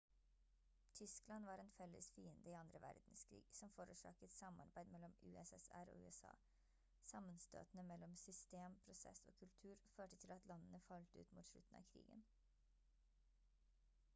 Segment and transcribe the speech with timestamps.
[0.97, 6.31] tyskland var en felles fiende i andre verdenskrig som forårsaket samarbeid mellom ussr og usa
[7.11, 11.89] sammenstøtene mellom system prosess og kultur førte til at landene falt ut mot slutten av
[11.93, 12.25] krigen